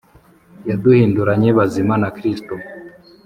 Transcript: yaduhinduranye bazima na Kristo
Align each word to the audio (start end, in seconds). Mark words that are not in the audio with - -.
yaduhinduranye 0.69 1.49
bazima 1.57 1.93
na 2.01 2.09
Kristo 2.17 2.53